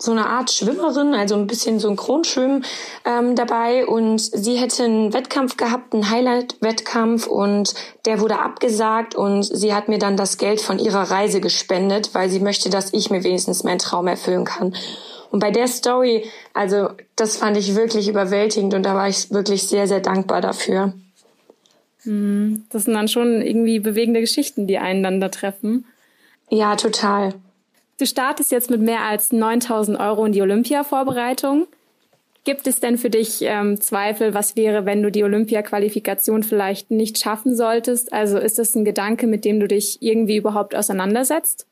so 0.00 0.12
eine 0.12 0.26
Art 0.26 0.52
Schwimmerin, 0.52 1.12
also 1.14 1.34
ein 1.34 1.48
bisschen 1.48 1.80
Synchronschwimmen 1.80 2.64
ähm, 3.04 3.34
dabei 3.34 3.84
und 3.84 4.20
sie 4.20 4.56
hätte 4.56 4.84
einen 4.84 5.12
Wettkampf 5.12 5.56
gehabt, 5.56 5.92
einen 5.92 6.08
Highlight-Wettkampf 6.08 7.26
und 7.26 7.74
der 8.06 8.20
wurde 8.20 8.38
abgesagt 8.38 9.16
und 9.16 9.42
sie 9.42 9.74
hat 9.74 9.88
mir 9.88 9.98
dann 9.98 10.16
das 10.16 10.38
Geld 10.38 10.60
von 10.60 10.78
ihrer 10.78 11.10
Reise 11.10 11.40
gespendet, 11.40 12.10
weil 12.14 12.30
sie 12.30 12.38
möchte, 12.38 12.70
dass 12.70 12.92
ich 12.92 13.10
mir 13.10 13.24
wenigstens 13.24 13.64
meinen 13.64 13.80
Traum 13.80 14.06
erfüllen 14.06 14.44
kann. 14.44 14.74
Und 15.30 15.40
bei 15.40 15.50
der 15.50 15.66
Story, 15.66 16.24
also 16.54 16.90
das 17.16 17.36
fand 17.36 17.56
ich 17.56 17.74
wirklich 17.74 18.08
überwältigend 18.08 18.74
und 18.74 18.84
da 18.84 18.94
war 18.94 19.08
ich 19.08 19.32
wirklich 19.32 19.64
sehr, 19.66 19.88
sehr 19.88 20.00
dankbar 20.00 20.40
dafür. 20.40 20.94
Das 22.04 22.84
sind 22.84 22.94
dann 22.94 23.08
schon 23.08 23.42
irgendwie 23.42 23.80
bewegende 23.80 24.20
Geschichten, 24.20 24.68
die 24.68 24.78
einen 24.78 25.02
dann 25.02 25.20
da 25.20 25.28
treffen. 25.28 25.86
Ja, 26.48 26.76
total. 26.76 27.34
Du 27.98 28.06
startest 28.06 28.52
jetzt 28.52 28.70
mit 28.70 28.80
mehr 28.80 29.00
als 29.00 29.32
9000 29.32 29.98
Euro 29.98 30.24
in 30.24 30.32
die 30.32 30.40
Olympia-Vorbereitung. 30.40 31.66
Gibt 32.44 32.68
es 32.68 32.78
denn 32.78 32.96
für 32.96 33.10
dich 33.10 33.40
ähm, 33.42 33.80
Zweifel, 33.80 34.34
was 34.34 34.54
wäre, 34.54 34.86
wenn 34.86 35.02
du 35.02 35.10
die 35.10 35.24
Olympia-Qualifikation 35.24 36.44
vielleicht 36.44 36.92
nicht 36.92 37.18
schaffen 37.18 37.56
solltest? 37.56 38.12
Also 38.12 38.38
ist 38.38 38.58
das 38.58 38.74
ein 38.76 38.84
Gedanke, 38.84 39.26
mit 39.26 39.44
dem 39.44 39.58
du 39.58 39.66
dich 39.66 39.98
irgendwie 40.00 40.36
überhaupt 40.36 40.76
auseinandersetzt? 40.76 41.66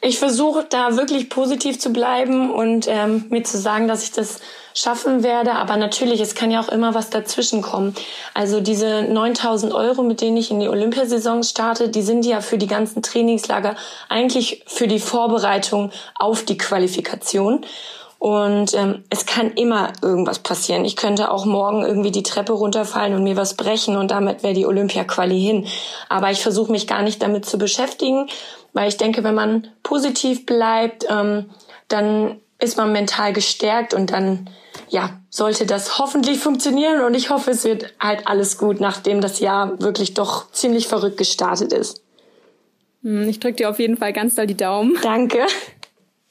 Ich 0.00 0.18
versuche 0.18 0.64
da 0.68 0.96
wirklich 0.96 1.28
positiv 1.28 1.80
zu 1.80 1.92
bleiben 1.92 2.52
und 2.52 2.86
ähm, 2.88 3.26
mir 3.30 3.42
zu 3.42 3.58
sagen, 3.58 3.88
dass 3.88 4.04
ich 4.04 4.12
das 4.12 4.40
schaffen 4.74 5.22
werde. 5.24 5.52
Aber 5.52 5.76
natürlich, 5.76 6.20
es 6.20 6.34
kann 6.34 6.50
ja 6.50 6.60
auch 6.60 6.68
immer 6.68 6.94
was 6.94 7.10
dazwischen 7.10 7.62
kommen. 7.62 7.94
Also 8.32 8.60
diese 8.60 9.02
9000 9.02 9.74
Euro, 9.74 10.02
mit 10.02 10.20
denen 10.20 10.36
ich 10.36 10.50
in 10.50 10.60
die 10.60 10.68
Olympiasaison 10.68 11.42
starte, 11.42 11.88
die 11.88 12.02
sind 12.02 12.24
ja 12.24 12.40
für 12.40 12.58
die 12.58 12.68
ganzen 12.68 13.02
Trainingslager 13.02 13.74
eigentlich 14.08 14.62
für 14.66 14.86
die 14.86 15.00
Vorbereitung 15.00 15.90
auf 16.14 16.44
die 16.44 16.58
Qualifikation. 16.58 17.64
Und 18.18 18.74
ähm, 18.74 19.04
es 19.10 19.26
kann 19.26 19.52
immer 19.52 19.92
irgendwas 20.02 20.40
passieren. 20.40 20.84
Ich 20.84 20.96
könnte 20.96 21.30
auch 21.30 21.44
morgen 21.44 21.84
irgendwie 21.84 22.10
die 22.10 22.24
Treppe 22.24 22.52
runterfallen 22.52 23.14
und 23.14 23.22
mir 23.22 23.36
was 23.36 23.54
brechen 23.54 23.96
und 23.96 24.10
damit 24.10 24.42
wäre 24.42 24.54
die 24.54 24.66
Olympia-Quali 24.66 25.40
hin. 25.40 25.66
Aber 26.08 26.30
ich 26.30 26.42
versuche 26.42 26.72
mich 26.72 26.88
gar 26.88 27.02
nicht 27.02 27.22
damit 27.22 27.46
zu 27.46 27.58
beschäftigen, 27.58 28.28
weil 28.72 28.88
ich 28.88 28.96
denke, 28.96 29.22
wenn 29.22 29.36
man 29.36 29.68
positiv 29.84 30.46
bleibt, 30.46 31.06
ähm, 31.08 31.50
dann 31.86 32.40
ist 32.58 32.76
man 32.76 32.92
mental 32.92 33.32
gestärkt 33.32 33.94
und 33.94 34.10
dann 34.10 34.50
ja 34.88 35.10
sollte 35.30 35.64
das 35.64 35.98
hoffentlich 35.98 36.38
funktionieren 36.40 37.02
und 37.02 37.14
ich 37.14 37.30
hoffe, 37.30 37.52
es 37.52 37.64
wird 37.64 37.94
halt 38.00 38.26
alles 38.26 38.58
gut, 38.58 38.80
nachdem 38.80 39.20
das 39.20 39.38
Jahr 39.38 39.80
wirklich 39.80 40.14
doch 40.14 40.50
ziemlich 40.50 40.88
verrückt 40.88 41.18
gestartet 41.18 41.72
ist. 41.72 42.02
Hm, 43.02 43.28
Ich 43.28 43.38
drücke 43.38 43.56
dir 43.56 43.70
auf 43.70 43.78
jeden 43.78 43.96
Fall 43.96 44.12
ganz 44.12 44.34
doll 44.34 44.48
die 44.48 44.56
Daumen. 44.56 44.98
Danke. 45.02 45.46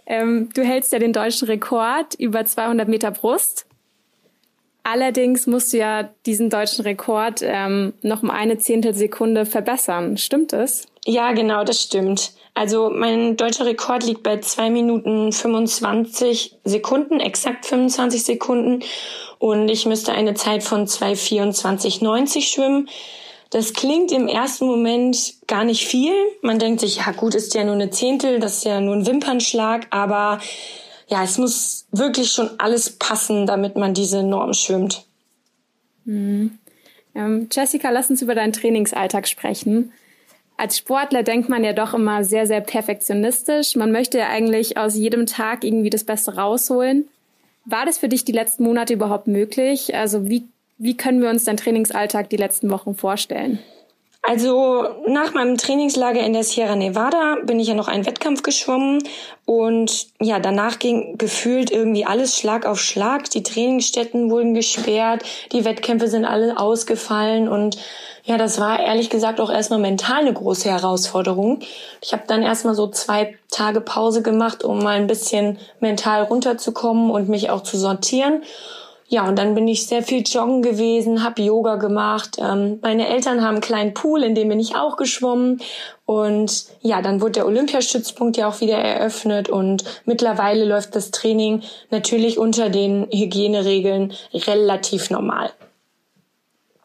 Ähm, 0.07 0.49
du 0.55 0.63
hältst 0.63 0.93
ja 0.93 0.99
den 0.99 1.13
deutschen 1.13 1.47
Rekord 1.47 2.15
über 2.15 2.45
200 2.45 2.87
Meter 2.87 3.11
Brust. 3.11 3.65
Allerdings 4.83 5.47
musst 5.47 5.73
du 5.73 5.79
ja 5.79 6.09
diesen 6.25 6.49
deutschen 6.49 6.83
Rekord 6.83 7.41
ähm, 7.43 7.91
noch 8.01 8.23
um 8.23 8.31
eine 8.31 8.57
Zehntelsekunde 8.57 9.45
verbessern. 9.45 10.17
Stimmt 10.17 10.53
es? 10.53 10.87
Ja, 11.05 11.33
genau, 11.33 11.65
das 11.65 11.83
stimmt. 11.83 12.31
Also 12.53 12.89
mein 12.89 13.35
deutscher 13.35 13.65
Rekord 13.65 14.05
liegt 14.05 14.23
bei 14.23 14.37
zwei 14.39 14.69
Minuten 14.69 15.33
25 15.33 16.55
Sekunden, 16.63 17.19
exakt 17.19 17.65
25 17.65 18.23
Sekunden. 18.23 18.83
Und 19.39 19.67
ich 19.67 19.85
müsste 19.85 20.13
eine 20.13 20.35
Zeit 20.35 20.63
von 20.63 20.87
2,24,90 20.87 22.41
schwimmen. 22.41 22.89
Das 23.49 23.73
klingt 23.73 24.11
im 24.11 24.27
ersten 24.27 24.65
Moment 24.65 25.35
gar 25.47 25.63
nicht 25.63 25.87
viel. 25.87 26.13
Man 26.41 26.59
denkt 26.59 26.81
sich, 26.81 26.97
ja 26.97 27.11
gut, 27.11 27.33
ist 27.33 27.53
ja 27.53 27.63
nur 27.63 27.75
eine 27.75 27.89
Zehntel, 27.89 28.39
das 28.39 28.57
ist 28.57 28.65
ja 28.65 28.81
nur 28.81 28.95
ein 28.95 29.05
Wimpernschlag, 29.05 29.87
aber 29.89 30.39
ja, 31.07 31.23
es 31.23 31.37
muss 31.37 31.85
wirklich 31.91 32.31
schon 32.31 32.49
alles 32.59 32.89
passen, 32.91 33.45
damit 33.45 33.77
man 33.77 33.93
diese 33.93 34.23
Norm 34.23 34.53
schwimmt. 34.53 35.05
Mhm. 36.03 36.57
Ähm, 37.15 37.47
Jessica, 37.51 37.89
lass 37.89 38.09
uns 38.09 38.21
über 38.21 38.35
deinen 38.35 38.53
Trainingsalltag 38.53 39.27
sprechen. 39.27 39.93
Als 40.57 40.77
Sportler 40.77 41.23
denkt 41.23 41.49
man 41.49 41.63
ja 41.63 41.73
doch 41.73 41.93
immer 41.93 42.23
sehr, 42.23 42.47
sehr 42.47 42.61
perfektionistisch. 42.61 43.75
Man 43.75 43.91
möchte 43.91 44.17
ja 44.17 44.29
eigentlich 44.29 44.77
aus 44.77 44.95
jedem 44.95 45.25
Tag 45.25 45.63
irgendwie 45.63 45.91
das 45.91 46.03
Beste 46.03 46.35
rausholen. 46.35 47.07
War 47.65 47.85
das 47.85 47.99
für 47.99 48.09
dich 48.09 48.25
die 48.25 48.31
letzten 48.31 48.63
Monate 48.63 48.93
überhaupt 48.93 49.27
möglich? 49.27 49.95
Also 49.95 50.29
wie, 50.29 50.47
wie 50.77 50.97
können 50.97 51.21
wir 51.21 51.29
uns 51.29 51.45
deinen 51.45 51.57
Trainingsalltag 51.57 52.29
die 52.29 52.37
letzten 52.37 52.69
Wochen 52.69 52.95
vorstellen? 52.95 53.59
Also 54.29 54.83
nach 55.07 55.33
meinem 55.33 55.57
Trainingslager 55.57 56.19
in 56.19 56.33
der 56.33 56.43
Sierra 56.43 56.75
Nevada 56.75 57.37
bin 57.45 57.61
ich 57.61 57.69
ja 57.69 57.75
noch 57.75 57.87
einen 57.87 58.05
Wettkampf 58.05 58.43
geschwommen 58.43 59.01
und 59.45 60.07
ja, 60.19 60.39
danach 60.39 60.79
ging 60.79 61.17
gefühlt 61.17 61.71
irgendwie 61.71 62.03
alles 62.03 62.37
Schlag 62.37 62.65
auf 62.65 62.77
Schlag. 62.81 63.29
Die 63.29 63.43
Trainingsstätten 63.43 64.29
wurden 64.29 64.53
gesperrt, 64.53 65.23
die 65.53 65.63
Wettkämpfe 65.63 66.09
sind 66.09 66.25
alle 66.25 66.59
ausgefallen 66.59 67.47
und 67.47 67.77
ja, 68.25 68.37
das 68.37 68.59
war 68.59 68.81
ehrlich 68.81 69.09
gesagt 69.09 69.39
auch 69.39 69.49
erstmal 69.49 69.79
mental 69.79 70.19
eine 70.19 70.33
große 70.33 70.69
Herausforderung. 70.69 71.59
Ich 72.01 72.11
habe 72.11 72.23
dann 72.27 72.43
erstmal 72.43 72.75
so 72.75 72.87
zwei 72.87 73.37
Tage 73.49 73.79
Pause 73.79 74.21
gemacht, 74.21 74.65
um 74.65 74.79
mal 74.79 74.97
ein 74.97 75.07
bisschen 75.07 75.57
mental 75.79 76.23
runterzukommen 76.23 77.11
und 77.11 77.29
mich 77.29 77.49
auch 77.49 77.63
zu 77.63 77.77
sortieren. 77.77 78.43
Ja, 79.09 79.25
und 79.27 79.39
dann 79.39 79.55
bin 79.55 79.69
ich 79.69 79.87
sehr 79.87 80.03
viel 80.03 80.23
joggen 80.25 80.61
gewesen, 80.61 81.23
habe 81.23 81.41
Yoga 81.41 81.75
gemacht. 81.75 82.37
Ähm, 82.39 82.79
meine 82.81 83.07
Eltern 83.07 83.41
haben 83.41 83.55
einen 83.55 83.61
kleinen 83.61 83.93
Pool, 83.93 84.21
in 84.21 84.35
dem 84.35 84.49
bin 84.49 84.59
ich 84.59 84.75
auch 84.75 84.97
geschwommen. 84.97 85.61
Und 86.05 86.65
ja, 86.81 87.01
dann 87.01 87.21
wurde 87.21 87.33
der 87.33 87.45
Olympiastützpunkt 87.47 88.35
ja 88.35 88.49
auch 88.49 88.59
wieder 88.59 88.77
eröffnet 88.77 89.47
und 89.47 89.85
mittlerweile 90.05 90.65
läuft 90.65 90.95
das 90.95 91.11
Training 91.11 91.63
natürlich 91.89 92.37
unter 92.37 92.69
den 92.69 93.07
Hygieneregeln 93.11 94.13
relativ 94.33 95.09
normal. 95.09 95.51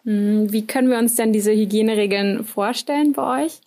Hm, 0.05 0.53
wie 0.53 0.67
können 0.67 0.91
wir 0.91 0.99
uns 0.99 1.15
denn 1.15 1.33
diese 1.33 1.53
Hygieneregeln 1.53 2.45
vorstellen 2.45 3.13
bei 3.13 3.45
euch? 3.45 3.61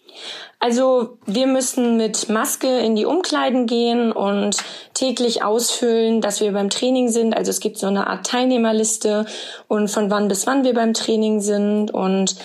Also 0.60 1.18
wir 1.26 1.48
müssen 1.48 1.96
mit 1.96 2.28
Maske 2.28 2.80
in 2.80 2.96
die 2.96 3.06
Umkleiden 3.06 3.68
gehen 3.68 4.12
und 4.12 4.58
täglich 4.94 5.44
ausfüllen, 5.44 6.22
dass 6.22 6.42
wir 6.42 6.52
beim 6.52 6.70
Training 6.70 7.10
sind. 7.10 7.36
Also 7.36 7.52
es 7.52 7.60
gibt 7.60 7.78
so 7.78 7.88
eine 7.88 8.08
Art 8.08 8.26
Teilnehmerliste 8.26 9.26
und 9.68 9.90
von 9.90 10.10
wann 10.10 10.28
bis 10.28 10.46
wann 10.48 10.64
wir 10.64 10.74
beim 10.74 10.94
Training 10.94 11.40
sind. 11.40 11.92
Und 11.92 12.36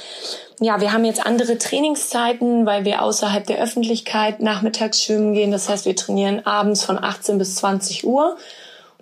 ja, 0.61 0.81
wir 0.81 0.93
haben 0.93 1.05
jetzt 1.05 1.25
andere 1.25 1.59
Trainingszeiten, 1.59 2.67
weil 2.67 2.85
wir 2.85 3.03
außerhalb 3.03 3.47
der 3.47 3.61
Öffentlichkeit 3.61 4.41
nachmittags 4.41 5.03
schwimmen 5.03 5.33
gehen. 5.33 5.51
Das 5.51 5.69
heißt, 5.69 5.87
wir 5.87 5.97
trainieren 5.97 6.47
abends 6.47 6.85
von 6.85 7.03
18 7.03 7.39
bis 7.39 7.57
20 7.57 8.07
Uhr. 8.07 8.37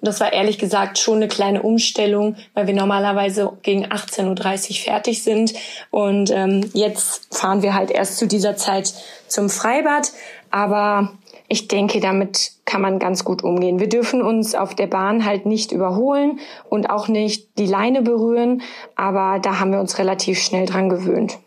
Das 0.00 0.20
war 0.20 0.32
ehrlich 0.32 0.58
gesagt 0.58 0.98
schon 0.98 1.16
eine 1.16 1.28
kleine 1.28 1.62
Umstellung, 1.62 2.36
weil 2.54 2.66
wir 2.66 2.74
normalerweise 2.74 3.52
gegen 3.62 3.86
18.30 3.86 4.70
Uhr 4.70 4.76
fertig 4.76 5.22
sind. 5.22 5.54
Und 5.90 6.30
ähm, 6.30 6.68
jetzt 6.72 7.34
fahren 7.34 7.62
wir 7.62 7.74
halt 7.74 7.90
erst 7.90 8.18
zu 8.18 8.26
dieser 8.26 8.56
Zeit 8.56 8.94
zum 9.26 9.50
Freibad. 9.50 10.12
Aber 10.50 11.12
ich 11.48 11.68
denke, 11.68 12.00
damit 12.00 12.52
kann 12.64 12.82
man 12.82 12.98
ganz 12.98 13.24
gut 13.24 13.42
umgehen. 13.42 13.80
Wir 13.80 13.88
dürfen 13.88 14.22
uns 14.22 14.54
auf 14.54 14.74
der 14.74 14.86
Bahn 14.86 15.24
halt 15.24 15.46
nicht 15.46 15.72
überholen 15.72 16.38
und 16.68 16.90
auch 16.90 17.08
nicht 17.08 17.48
die 17.58 17.66
Leine 17.66 18.02
berühren. 18.02 18.62
Aber 18.94 19.40
da 19.40 19.58
haben 19.58 19.72
wir 19.72 19.80
uns 19.80 19.98
relativ 19.98 20.38
schnell 20.38 20.66
dran 20.66 20.88
gewöhnt. 20.88 21.38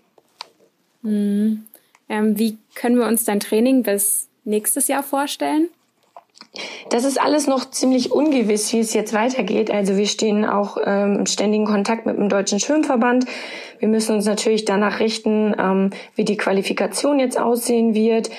Mhm. 1.04 1.66
Ähm, 2.10 2.38
wie 2.38 2.58
können 2.76 2.98
wir 2.98 3.08
uns 3.08 3.24
dein 3.24 3.40
Training 3.40 3.84
bis 3.84 4.28
nächstes 4.44 4.88
Jahr 4.88 5.04
vorstellen? 5.04 5.70
Das 6.90 7.06
ist 7.06 7.20
alles 7.20 7.48
noch 7.48 7.70
ziemlich 7.70 8.12
ungewiss, 8.12 8.74
wie 8.74 8.80
es 8.80 8.94
jetzt 8.94 9.14
weitergeht. 9.14 9.72
Also 9.72 9.96
wir 9.96 10.08
stehen 10.08 10.46
auch 10.46 10.78
ähm, 10.84 11.20
im 11.20 11.26
ständigen 11.26 11.66
Kontakt 11.66 12.06
mit 12.06 12.18
dem 12.18 12.28
Deutschen 12.28 12.60
Schwimmverband. 12.60 13.26
Wir 13.80 13.88
müssen 13.88 14.16
uns 14.16 14.26
natürlich 14.26 14.66
danach 14.66 15.00
richten, 15.00 15.56
ähm, 15.58 15.92
wie 16.16 16.26
die 16.26 16.38
Qualifikation 16.38 17.20
jetzt 17.20 17.40
aussehen 17.40 17.94
wird. 17.94 18.30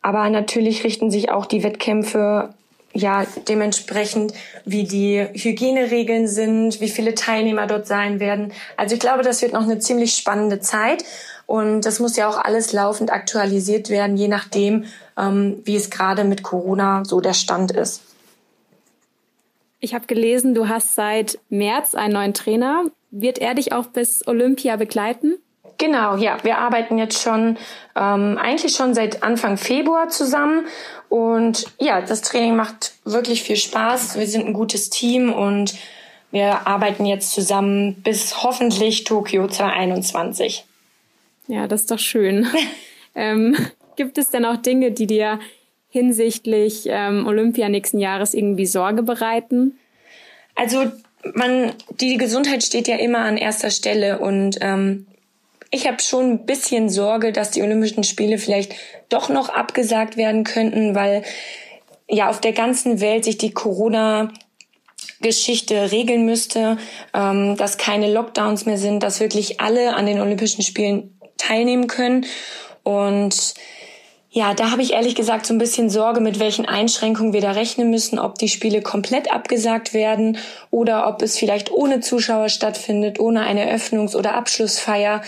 Aber 0.00 0.28
natürlich 0.28 0.82
richten 0.82 1.12
sich 1.12 1.30
auch 1.30 1.46
die 1.46 1.62
Wettkämpfe 1.62 2.52
ja 2.92 3.24
dementsprechend, 3.48 4.34
wie 4.64 4.84
die 4.84 5.24
Hygieneregeln 5.32 6.26
sind, 6.26 6.80
wie 6.80 6.88
viele 6.88 7.14
Teilnehmer 7.14 7.66
dort 7.66 7.86
sein 7.86 8.20
werden. 8.20 8.52
Also 8.76 8.94
ich 8.94 9.00
glaube, 9.00 9.22
das 9.22 9.40
wird 9.40 9.52
noch 9.52 9.62
eine 9.62 9.78
ziemlich 9.78 10.14
spannende 10.14 10.60
Zeit. 10.60 11.04
Und 11.46 11.82
das 11.82 12.00
muss 12.00 12.16
ja 12.16 12.28
auch 12.28 12.38
alles 12.38 12.72
laufend 12.72 13.12
aktualisiert 13.12 13.90
werden, 13.90 14.16
je 14.16 14.28
nachdem, 14.28 14.84
ähm, 15.18 15.60
wie 15.64 15.76
es 15.76 15.90
gerade 15.90 16.24
mit 16.24 16.42
Corona 16.42 17.04
so 17.04 17.20
der 17.20 17.34
Stand 17.34 17.72
ist. 17.72 18.02
Ich 19.80 19.94
habe 19.94 20.06
gelesen, 20.06 20.54
du 20.54 20.68
hast 20.68 20.94
seit 20.94 21.38
März 21.48 21.94
einen 21.94 22.14
neuen 22.14 22.34
Trainer. 22.34 22.84
Wird 23.10 23.38
er 23.38 23.54
dich 23.54 23.72
auch 23.72 23.86
bis 23.86 24.26
Olympia 24.26 24.76
begleiten? 24.76 25.34
Genau, 25.78 26.16
ja. 26.16 26.36
Wir 26.44 26.58
arbeiten 26.58 26.98
jetzt 26.98 27.20
schon 27.20 27.58
ähm, 27.96 28.38
eigentlich 28.38 28.76
schon 28.76 28.94
seit 28.94 29.24
Anfang 29.24 29.56
Februar 29.56 30.08
zusammen. 30.08 30.66
Und 31.08 31.66
ja, 31.80 32.00
das 32.00 32.22
Training 32.22 32.54
macht 32.54 32.94
wirklich 33.04 33.42
viel 33.42 33.56
Spaß. 33.56 34.16
Wir 34.16 34.28
sind 34.28 34.46
ein 34.46 34.52
gutes 34.52 34.90
Team 34.90 35.32
und 35.32 35.74
wir 36.30 36.68
arbeiten 36.68 37.04
jetzt 37.04 37.32
zusammen 37.32 38.02
bis 38.02 38.44
hoffentlich 38.44 39.02
Tokio 39.02 39.48
2021. 39.48 40.64
Ja, 41.52 41.68
das 41.68 41.82
ist 41.82 41.90
doch 41.90 41.98
schön. 41.98 42.46
ähm, 43.14 43.54
Gibt 43.96 44.16
es 44.16 44.30
denn 44.30 44.46
auch 44.46 44.56
Dinge, 44.56 44.90
die 44.90 45.06
dir 45.06 45.38
hinsichtlich 45.90 46.84
ähm, 46.86 47.26
Olympia 47.26 47.68
nächsten 47.68 47.98
Jahres 47.98 48.32
irgendwie 48.32 48.64
Sorge 48.64 49.02
bereiten? 49.02 49.78
Also 50.54 50.90
man, 51.34 51.74
die 52.00 52.16
Gesundheit 52.16 52.62
steht 52.62 52.88
ja 52.88 52.96
immer 52.96 53.18
an 53.18 53.36
erster 53.36 53.70
Stelle 53.70 54.18
und 54.18 54.60
ähm, 54.62 55.06
ich 55.70 55.86
habe 55.86 56.00
schon 56.00 56.30
ein 56.30 56.46
bisschen 56.46 56.88
Sorge, 56.88 57.32
dass 57.32 57.50
die 57.50 57.60
Olympischen 57.60 58.02
Spiele 58.02 58.38
vielleicht 58.38 58.74
doch 59.10 59.28
noch 59.28 59.50
abgesagt 59.50 60.16
werden 60.16 60.44
könnten, 60.44 60.94
weil 60.94 61.22
ja 62.08 62.30
auf 62.30 62.40
der 62.40 62.52
ganzen 62.52 63.02
Welt 63.02 63.24
sich 63.26 63.36
die 63.36 63.52
Corona 63.52 64.32
Geschichte 65.20 65.92
regeln 65.92 66.24
müsste, 66.24 66.78
ähm, 67.12 67.58
dass 67.58 67.76
keine 67.76 68.10
Lockdowns 68.10 68.64
mehr 68.64 68.78
sind, 68.78 69.02
dass 69.02 69.20
wirklich 69.20 69.60
alle 69.60 69.94
an 69.94 70.06
den 70.06 70.18
Olympischen 70.18 70.62
Spielen 70.62 71.18
teilnehmen 71.46 71.86
können. 71.86 72.26
Und 72.82 73.54
ja, 74.34 74.54
da 74.54 74.70
habe 74.70 74.80
ich 74.80 74.94
ehrlich 74.94 75.14
gesagt 75.14 75.44
so 75.44 75.52
ein 75.52 75.58
bisschen 75.58 75.90
Sorge, 75.90 76.20
mit 76.20 76.38
welchen 76.38 76.64
Einschränkungen 76.64 77.34
wir 77.34 77.42
da 77.42 77.50
rechnen 77.50 77.90
müssen, 77.90 78.18
ob 78.18 78.38
die 78.38 78.48
Spiele 78.48 78.80
komplett 78.80 79.30
abgesagt 79.30 79.92
werden 79.92 80.38
oder 80.70 81.06
ob 81.06 81.20
es 81.20 81.36
vielleicht 81.36 81.70
ohne 81.70 82.00
Zuschauer 82.00 82.48
stattfindet, 82.48 83.20
ohne 83.20 83.42
eine 83.42 83.70
Eröffnungs- 83.70 84.16
oder 84.16 84.34
Abschlussfeier. 84.34 85.20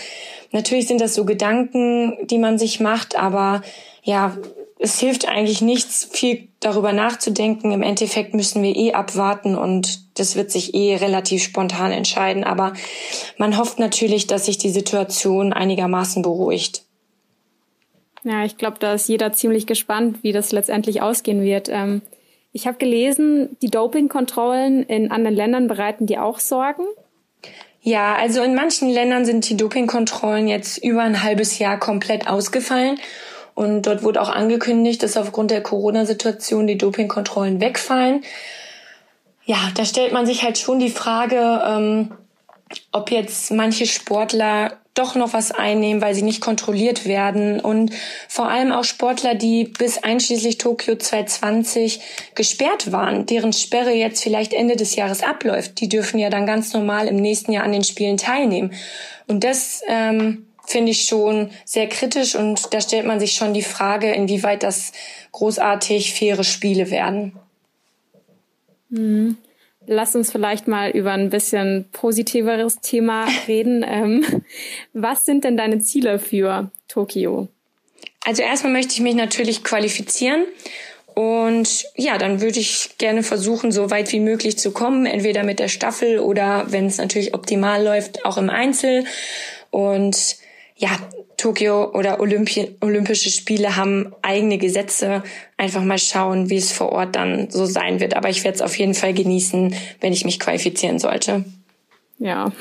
Natürlich 0.51 0.87
sind 0.87 1.01
das 1.01 1.13
so 1.13 1.23
Gedanken, 1.23 2.17
die 2.25 2.39
man 2.39 2.57
sich 2.57 2.79
macht, 2.79 3.15
aber 3.15 3.61
ja, 4.01 4.35
es 4.77 4.99
hilft 4.99 5.27
eigentlich 5.27 5.61
nichts, 5.61 6.07
viel 6.11 6.49
darüber 6.59 6.91
nachzudenken. 6.91 7.71
Im 7.71 7.81
Endeffekt 7.81 8.33
müssen 8.33 8.61
wir 8.61 8.75
eh 8.75 8.93
abwarten 8.93 9.55
und 9.55 10.19
das 10.19 10.35
wird 10.35 10.51
sich 10.51 10.73
eh 10.73 10.95
relativ 10.95 11.43
spontan 11.43 11.91
entscheiden. 11.91 12.43
Aber 12.43 12.73
man 13.37 13.57
hofft 13.57 13.79
natürlich, 13.79 14.27
dass 14.27 14.45
sich 14.45 14.57
die 14.57 14.69
Situation 14.69 15.53
einigermaßen 15.53 16.21
beruhigt. 16.21 16.83
Ja, 18.23 18.43
ich 18.43 18.57
glaube, 18.57 18.77
da 18.79 18.93
ist 18.93 19.07
jeder 19.07 19.31
ziemlich 19.33 19.67
gespannt, 19.67 20.23
wie 20.23 20.31
das 20.31 20.51
letztendlich 20.51 21.01
ausgehen 21.01 21.41
wird. 21.41 21.69
Ähm, 21.69 22.01
ich 22.51 22.67
habe 22.67 22.77
gelesen, 22.77 23.55
die 23.61 23.69
Dopingkontrollen 23.69 24.83
in 24.83 25.11
anderen 25.11 25.35
Ländern 25.35 25.67
bereiten 25.67 26.07
dir 26.07 26.23
auch 26.23 26.39
Sorgen. 26.39 26.85
Ja, 27.81 28.15
also 28.15 28.41
in 28.41 28.55
manchen 28.55 28.89
Ländern 28.89 29.25
sind 29.25 29.47
die 29.47 29.55
Dopingkontrollen 29.55 30.47
jetzt 30.47 30.83
über 30.83 31.03
ein 31.03 31.21
halbes 31.21 31.59
Jahr 31.59 31.79
komplett 31.79 32.27
ausgefallen. 32.27 32.97
Und 33.55 33.83
dort 33.83 34.03
wurde 34.03 34.21
auch 34.21 34.29
angekündigt, 34.29 35.01
dass 35.01 35.17
aufgrund 35.17 35.49
der 35.49 35.63
Corona-Situation 35.63 36.67
die 36.67 36.77
Dopingkontrollen 36.77 37.61
wegfallen. 37.61 38.23
Ja, 39.45 39.57
da 39.75 39.85
stellt 39.85 40.11
man 40.11 40.25
sich 40.25 40.43
halt 40.43 40.57
schon 40.57 40.79
die 40.79 40.89
Frage, 40.89 41.61
ähm, 41.65 42.11
ob 42.91 43.11
jetzt 43.11 43.51
manche 43.51 43.85
Sportler 43.85 44.77
doch 44.95 45.15
noch 45.15 45.33
was 45.33 45.51
einnehmen, 45.51 46.01
weil 46.01 46.15
sie 46.15 46.21
nicht 46.21 46.41
kontrolliert 46.41 47.05
werden. 47.05 47.59
Und 47.59 47.91
vor 48.27 48.47
allem 48.49 48.71
auch 48.71 48.85
Sportler, 48.85 49.35
die 49.35 49.65
bis 49.65 50.01
einschließlich 50.01 50.57
Tokio 50.57 50.95
2020 50.95 51.99
gesperrt 52.33 52.91
waren, 52.91 53.25
deren 53.25 53.53
Sperre 53.53 53.91
jetzt 53.91 54.23
vielleicht 54.23 54.53
Ende 54.53 54.77
des 54.77 54.95
Jahres 54.95 55.21
abläuft, 55.21 55.79
die 55.81 55.89
dürfen 55.89 56.17
ja 56.17 56.29
dann 56.29 56.45
ganz 56.45 56.73
normal 56.73 57.07
im 57.07 57.17
nächsten 57.17 57.51
Jahr 57.51 57.65
an 57.65 57.73
den 57.73 57.83
Spielen 57.83 58.17
teilnehmen. 58.17 58.73
Und 59.27 59.43
das 59.43 59.81
ähm, 59.87 60.47
finde 60.67 60.91
ich 60.91 61.03
schon 61.03 61.51
sehr 61.65 61.87
kritisch 61.87 62.35
und 62.35 62.73
da 62.73 62.81
stellt 62.81 63.05
man 63.05 63.19
sich 63.19 63.33
schon 63.33 63.53
die 63.53 63.61
Frage, 63.61 64.11
inwieweit 64.11 64.63
das 64.63 64.91
großartig 65.31 66.13
faire 66.13 66.43
Spiele 66.43 66.91
werden. 66.91 67.33
Mhm. 68.89 69.37
lass 69.87 70.15
uns 70.15 70.31
vielleicht 70.31 70.67
mal 70.67 70.91
über 70.91 71.11
ein 71.11 71.29
bisschen 71.29 71.85
positiveres 71.91 72.79
Thema 72.81 73.27
reden. 73.47 73.83
Ähm, 73.95 74.43
was 74.93 75.25
sind 75.25 75.43
denn 75.43 75.57
deine 75.57 75.79
Ziele 75.79 76.19
für 76.19 76.71
Tokio? 76.87 77.47
Also 78.25 78.41
erstmal 78.41 78.73
möchte 78.73 78.93
ich 78.93 79.01
mich 79.01 79.15
natürlich 79.15 79.63
qualifizieren. 79.63 80.45
Und 81.13 81.85
ja, 81.95 82.17
dann 82.17 82.41
würde 82.41 82.59
ich 82.59 82.97
gerne 82.97 83.23
versuchen, 83.23 83.71
so 83.71 83.89
weit 83.89 84.11
wie 84.11 84.19
möglich 84.19 84.57
zu 84.57 84.71
kommen, 84.71 85.05
entweder 85.05 85.43
mit 85.43 85.59
der 85.59 85.69
Staffel 85.69 86.19
oder 86.19 86.65
wenn 86.71 86.87
es 86.87 86.97
natürlich 86.97 87.33
optimal 87.33 87.81
läuft, 87.83 88.25
auch 88.25 88.37
im 88.37 88.49
Einzel. 88.49 89.05
Und 89.71 90.37
ja, 90.77 90.89
Tokio 91.37 91.91
oder 91.91 92.19
Olympi 92.19 92.75
Olympische 92.81 93.29
Spiele 93.29 93.75
haben 93.75 94.13
eigene 94.21 94.57
Gesetze. 94.57 95.23
Einfach 95.57 95.83
mal 95.83 95.97
schauen, 95.97 96.49
wie 96.49 96.57
es 96.57 96.71
vor 96.71 96.91
Ort 96.91 97.15
dann 97.15 97.49
so 97.49 97.65
sein 97.65 97.99
wird. 97.99 98.15
Aber 98.15 98.29
ich 98.29 98.43
werde 98.43 98.55
es 98.55 98.61
auf 98.61 98.77
jeden 98.77 98.93
Fall 98.93 99.13
genießen, 99.13 99.75
wenn 100.01 100.13
ich 100.13 100.25
mich 100.25 100.39
qualifizieren 100.39 100.99
sollte. 100.99 101.45
Ja. 102.17 102.51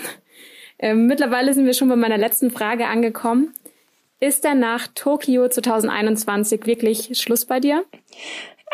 Ähm, 0.78 1.06
mittlerweile 1.06 1.54
sind 1.54 1.66
wir 1.66 1.74
schon 1.74 1.88
bei 1.88 1.96
meiner 1.96 2.18
letzten 2.18 2.50
Frage 2.50 2.86
angekommen. 2.86 3.54
Ist 4.20 4.44
denn 4.44 4.60
nach 4.60 4.86
Tokio 4.94 5.48
2021 5.48 6.66
wirklich 6.66 7.18
Schluss 7.18 7.44
bei 7.44 7.60
dir? 7.60 7.84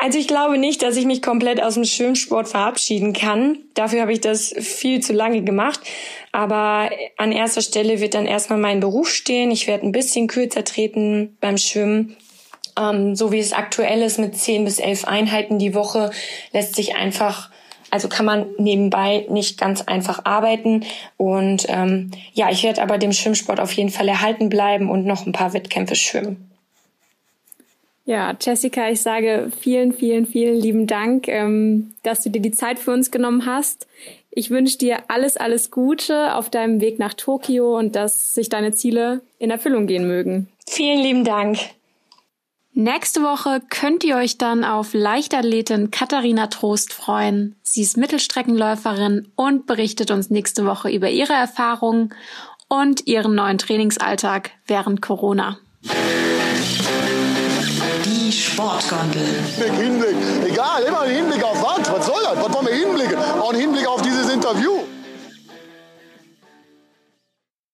Also 0.02 0.18
ich 0.18 0.28
glaube 0.28 0.56
nicht, 0.56 0.82
dass 0.82 0.96
ich 0.96 1.04
mich 1.04 1.20
komplett 1.20 1.62
aus 1.62 1.74
dem 1.74 1.84
Schwimmsport 1.84 2.48
verabschieden 2.48 3.12
kann. 3.12 3.58
Dafür 3.74 4.00
habe 4.00 4.14
ich 4.14 4.22
das 4.22 4.54
viel 4.58 5.00
zu 5.00 5.12
lange 5.12 5.42
gemacht. 5.42 5.80
Aber 6.32 6.88
an 7.18 7.32
erster 7.32 7.60
Stelle 7.60 8.00
wird 8.00 8.14
dann 8.14 8.24
erstmal 8.24 8.58
mein 8.58 8.80
Beruf 8.80 9.10
stehen. 9.10 9.50
Ich 9.50 9.66
werde 9.66 9.86
ein 9.86 9.92
bisschen 9.92 10.26
kürzer 10.26 10.64
treten 10.64 11.36
beim 11.42 11.58
Schwimmen. 11.58 12.16
Ähm, 12.78 13.14
so 13.14 13.30
wie 13.30 13.40
es 13.40 13.52
aktuell 13.52 14.00
ist 14.00 14.18
mit 14.18 14.34
zehn 14.38 14.64
bis 14.64 14.78
elf 14.78 15.04
Einheiten 15.04 15.58
die 15.58 15.74
Woche, 15.74 16.10
lässt 16.52 16.76
sich 16.76 16.96
einfach 16.96 17.50
also 17.92 18.08
kann 18.08 18.24
man 18.24 18.46
nebenbei 18.56 19.26
nicht 19.28 19.58
ganz 19.58 19.82
einfach 19.82 20.24
arbeiten. 20.24 20.84
Und 21.16 21.66
ähm, 21.68 22.12
ja, 22.32 22.48
ich 22.48 22.62
werde 22.62 22.82
aber 22.82 22.98
dem 22.98 23.12
Schwimmsport 23.12 23.58
auf 23.58 23.72
jeden 23.72 23.90
Fall 23.90 24.06
erhalten 24.06 24.48
bleiben 24.48 24.88
und 24.88 25.04
noch 25.04 25.26
ein 25.26 25.32
paar 25.32 25.52
Wettkämpfe 25.52 25.96
schwimmen. 25.96 26.49
Ja, 28.10 28.34
Jessica, 28.40 28.90
ich 28.90 29.02
sage 29.02 29.52
vielen, 29.56 29.92
vielen, 29.92 30.26
vielen 30.26 30.56
lieben 30.60 30.88
Dank, 30.88 31.28
ähm, 31.28 31.94
dass 32.02 32.22
du 32.22 32.30
dir 32.30 32.42
die 32.42 32.50
Zeit 32.50 32.80
für 32.80 32.90
uns 32.90 33.12
genommen 33.12 33.46
hast. 33.46 33.86
Ich 34.32 34.50
wünsche 34.50 34.78
dir 34.78 35.04
alles, 35.06 35.36
alles 35.36 35.70
Gute 35.70 36.34
auf 36.34 36.50
deinem 36.50 36.80
Weg 36.80 36.98
nach 36.98 37.14
Tokio 37.14 37.78
und 37.78 37.94
dass 37.94 38.34
sich 38.34 38.48
deine 38.48 38.72
Ziele 38.72 39.20
in 39.38 39.52
Erfüllung 39.52 39.86
gehen 39.86 40.08
mögen. 40.08 40.48
Vielen 40.66 40.98
lieben 40.98 41.22
Dank. 41.22 41.58
Nächste 42.72 43.22
Woche 43.22 43.62
könnt 43.70 44.02
ihr 44.02 44.16
euch 44.16 44.38
dann 44.38 44.64
auf 44.64 44.92
Leichtathletin 44.92 45.92
Katharina 45.92 46.48
Trost 46.48 46.92
freuen. 46.92 47.54
Sie 47.62 47.82
ist 47.82 47.96
Mittelstreckenläuferin 47.96 49.30
und 49.36 49.66
berichtet 49.66 50.10
uns 50.10 50.30
nächste 50.30 50.66
Woche 50.66 50.90
über 50.90 51.10
ihre 51.10 51.34
Erfahrungen 51.34 52.12
und 52.66 53.06
ihren 53.06 53.36
neuen 53.36 53.58
Trainingsalltag 53.58 54.50
während 54.66 55.00
Corona. 55.00 55.58
Die 58.30 58.36
Sportgondel. 58.36 59.26
Hinblick. 59.76 60.14
Egal, 60.46 60.84
immer 60.84 61.00
ein 61.00 61.10
Hinblick 61.10 61.42
auf 61.42 61.60
was? 61.60 61.92
Was 61.92 62.06
soll 62.06 62.22
das? 62.22 62.36
Was 62.36 62.54
wollen 62.54 62.66
wir 62.68 62.74
hinblicken? 62.74 63.18
Auch 63.18 63.52
ein 63.52 63.58
Hinblick 63.58 63.88
auf 63.88 64.02
dieses 64.02 64.32
Interview. 64.32 64.79